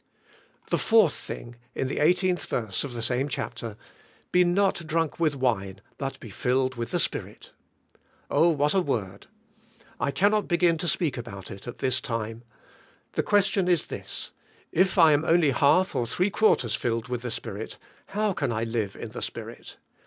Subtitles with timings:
[0.63, 0.69] 4.
[0.71, 3.77] The fourth thing, in the 18th verse of the same chapter:
[4.31, 6.33] "Be not drunk with wine but be I'HK HOIvY SPIRIT IN KPHKSIANS.
[6.33, 7.51] 69 filled with the Spirit."
[8.31, 9.27] Oh what a word!
[9.99, 12.41] I cannot begin to speak about it at this time.
[13.13, 14.31] The question is this:
[14.71, 17.77] If I am only half or three quarters filled with the Spirit,
[18.07, 19.77] how can I live in the Spirit?